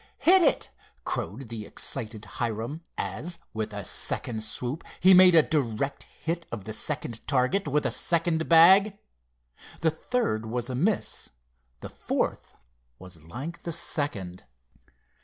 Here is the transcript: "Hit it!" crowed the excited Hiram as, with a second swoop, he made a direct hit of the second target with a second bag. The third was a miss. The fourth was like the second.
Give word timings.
"Hit 0.17 0.41
it!" 0.41 0.71
crowed 1.03 1.49
the 1.49 1.63
excited 1.63 2.25
Hiram 2.25 2.81
as, 2.97 3.37
with 3.53 3.71
a 3.71 3.85
second 3.85 4.43
swoop, 4.43 4.83
he 4.99 5.13
made 5.13 5.35
a 5.35 5.43
direct 5.43 6.01
hit 6.23 6.47
of 6.51 6.63
the 6.63 6.73
second 6.73 7.19
target 7.27 7.67
with 7.67 7.85
a 7.85 7.91
second 7.91 8.49
bag. 8.49 8.97
The 9.81 9.91
third 9.91 10.47
was 10.47 10.71
a 10.71 10.75
miss. 10.75 11.29
The 11.81 11.89
fourth 11.89 12.57
was 12.97 13.21
like 13.21 13.61
the 13.61 13.71
second. 13.71 14.45